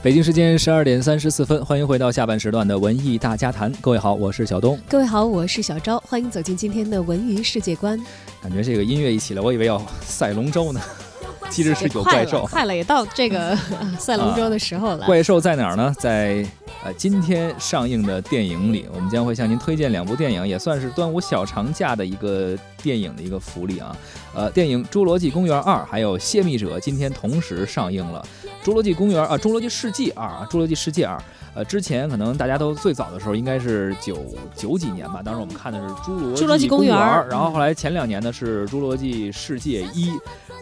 [0.00, 3.70] 北京时间十二点三十四分，欢迎回到下半时段的文艺大家谈。
[3.80, 4.78] 各位好，我是小东。
[4.88, 5.98] 各位好，我是小昭。
[6.06, 8.00] 欢迎走进今天的文娱世界观。
[8.40, 10.80] 感觉这个音乐一起来，我以为要赛龙舟呢。
[11.50, 13.56] 其实是有怪兽，快了，也到这个
[13.98, 15.06] 赛龙舟的时候了。
[15.06, 15.94] 怪兽在哪儿呢？
[15.98, 16.44] 在
[16.84, 23.96] 呃今天上映的电影里，我们将会向您推荐两部电影，也算是端午小长假的一个电影的一个福利啊。
[24.34, 28.24] 呃，电影《侏罗纪公园二》还有《泄密者》今天同时上映了。
[28.66, 31.16] 《侏罗纪公园》啊，《侏罗纪世纪二》啊，《侏罗纪世界二》。
[31.54, 36.94] 呃，之前可能大家都最早的时候应该是九九几年吧，当时我们看的是《侏罗侏罗纪公园》，
[37.26, 40.10] 然后后来前两年呢是《侏罗纪世界一》，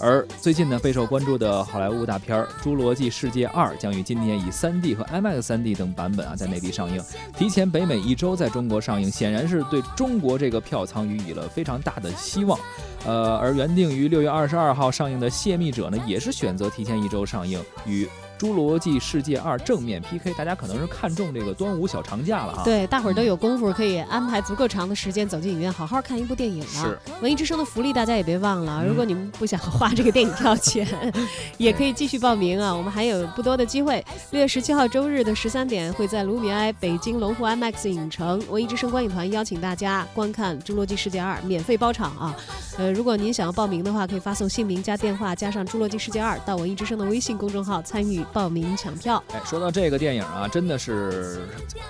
[0.00, 7.02] 而最近呢备受关注的好莱坞大片《侏罗纪世界二》将于今年以 3D 和 IMAX 3D 等版本啊在内地上映，
[7.36, 12.58] 提前北美一周在中国上映，显然是对中国这个票仓予以了非常大的希望。
[13.06, 18.04] 呃，而原定于六月二十二号上映的《泄密者》呢，也是选择提前一周上映，与。
[18.44, 22.62] 《侏罗纪世界二》正面 PK，大家可能是看中这个端午小长假了啊。
[22.62, 26.66] 对，大伙儿都有功夫，可以安排足够长的时间走进影院，好好看一部电影了。
[26.66, 26.98] 是。
[27.22, 30.86] 文艺之声的福利大家也别忘了，如果你们不想花这个电影票钱，
[31.56, 32.74] 也可以继续报名啊。
[32.74, 34.04] 我们还有不多的机会。
[34.30, 42.36] 六月十七号周日的十三点，会在卢米埃北京龙湖 IMAX 影城，文艺之声观影团邀请大家观看《侏罗纪世界二》，免费包场啊。
[42.76, 48.22] 呃，如果您想要报名的话，可以发送姓名加电话加上《侏罗纪世界二》到文艺之声的微信公众号参与。
[48.34, 49.22] 报名抢票。
[49.32, 51.40] 哎，说到这个电影啊，真的是，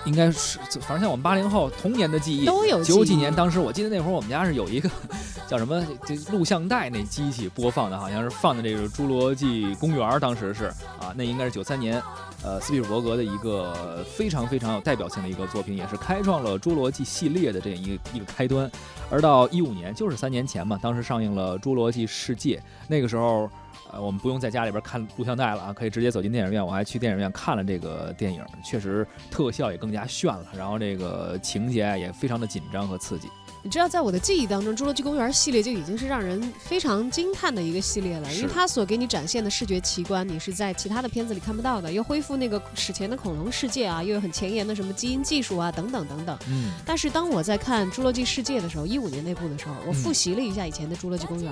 [0.05, 2.83] 应该是，反正像我们八零后童年的记忆都有。
[2.83, 4.87] 九几年，当时我记得那会儿我们家是有一个
[5.47, 10.65] 叫什么这录像带那机器播放的，好像是放的这个《侏罗纪公园》，当时是
[10.99, 12.01] 啊，那应该是九三年，
[12.43, 18.69] 呃，斯皮尔伯格的一个非常非常有代表性的一个作品，也是开创了侏罗纪系列的这样一个一个开端。
[19.09, 22.57] 而到一五年，就是三年前嘛，当时上映了《侏罗纪世界》，
[22.87, 23.49] 那个时候。
[23.91, 26.65] 呃，我们不用在家里边看录像带了啊，可以直接走进电影院。
[26.65, 33.29] 我还去电影院看了这个电影，确实特效也更加炫了，然后这个情节也非常的紧张和刺激。
[33.65, 41.91] 你知道，在我的记忆当中，《侏罗纪公园》系列就已经是让人非常惊叹的一个系列了，因为它所给你展现的视觉奇观，你是在其他的片子里看不到的。
[41.91, 46.37] 又恢复那个史前的恐龙世界啊，又有很前沿的什么基因技术啊，等等等等。
[46.47, 46.73] 嗯。
[46.85, 51.51] 但是当我在看《侏罗纪世界》的时候，一五年那部的时候，我复习了一下以前的《侏罗纪公园》，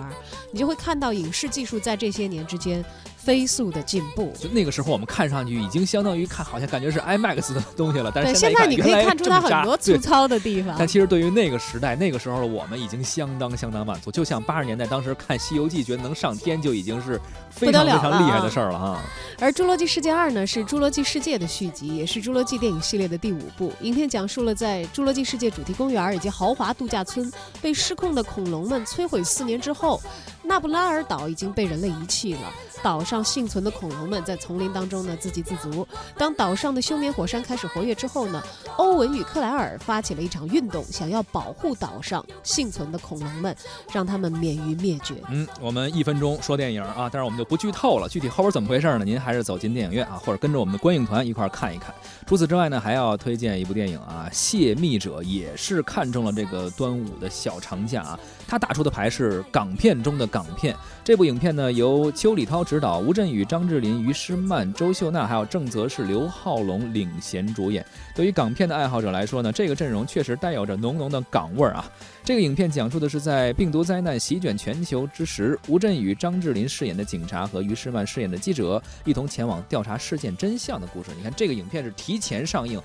[0.51, 2.85] 你就会看到影视技术在这些年之间。
[3.23, 8.11] 飞速的进步，就那个时候我们看上去已经相当于看，好像感觉是 IMAX 的东西了。
[8.13, 10.75] 但是现在你可以看出它很多粗糙的地方。
[10.77, 14.11] 但其实对于那个时代、那个时候的我们，已经相当相当满足。
[14.11, 17.19] 就像八十年代当时看《西游记》，觉得能上天就已经是
[17.49, 18.99] 非常非常厉害的事儿了哈。
[19.39, 23.71] 而《侏罗纪世界二》呢，是《侏罗纪世界》的续集，也是《侏罗纪》电影系列的第五部。
[23.81, 27.31] 影片讲述了在侏罗纪世界主题公园以及豪华度假村
[27.61, 30.01] 被失控的恐龙们摧毁四年之后，
[30.43, 32.51] 纳布拉尔岛已经被人类遗弃了。
[32.81, 35.87] 岛上幸存的恐龙们在丛林当中呢自给自足。
[36.17, 38.43] 当岛上的休眠火山开始活跃之后呢，
[38.75, 43.55] 欧文与克莱尔发起了一场运动，想要保护岛上幸存的恐龙们，
[43.93, 45.15] 让他们免于灭绝。
[45.29, 48.09] 嗯，我们一分钟说电影啊，但是我们就不剧透了。
[48.09, 49.05] 具体后边怎么回事呢？
[49.05, 51.95] 您还是走进电影院啊，或者跟着我们的观影团一块看一看。
[52.27, 58.19] 除此之外呢，还要推荐一部电影啊，《泄密者》，也是看中了这个端午的小长假啊。
[58.45, 60.75] 他打出的牌是港片中的港片。
[61.03, 62.63] 这部影片呢，由邱礼涛。
[62.63, 67.85] 执导吴镇宇、张智霖、于诗曼、周秀娜，还有郑则仕、刘浩龙领衔主演。
[68.15, 71.85] 对于港片的爱好者来说呢，这个阵容确实带有着浓浓的港味儿啊。
[72.23, 81.11] 这个影片讲述的是在病毒灾难席卷全球之时，吴镇宇、张智霖饰演的警察和于诗曼饰演的记者一同前往调查事件真相的故事。
[81.17, 82.81] 你看，这个影片是提前上映，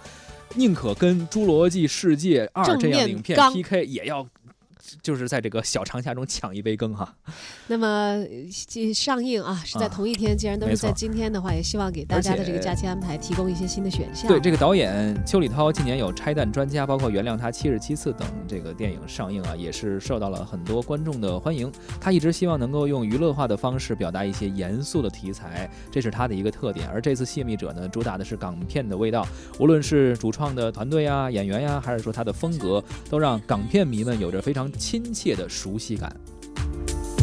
[0.56, 4.26] 宁可跟《侏罗纪世界二》这样影片 PK，也要。
[5.02, 7.14] 就是在这个小长假中抢一杯羹哈。
[7.66, 8.16] 那么
[8.94, 14.28] 上映啊是在同一天，既然都是在今天的话，也希望给大家的这个假期安排提供一些新的选项。
[14.28, 21.70] 对这个导演邱礼涛，今年有《拆弹专家》，包括《原谅他七十七次》等这个电影上映啊，也是受到了很多观众的欢迎。
[22.00, 26.88] 他一直希望能够用娱乐化的方式表达一些严肃的题材，这是他的一个特点。
[26.88, 29.26] 而这次《泄密者》呢，主打的是港片的味道，
[29.58, 34.67] 无论是主创的团队啊、演员呀，还是说他的风格，都让港片迷们有着非常。
[34.72, 36.14] 亲切的熟悉感。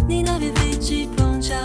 [0.07, 1.55] 你那边飞机碰巧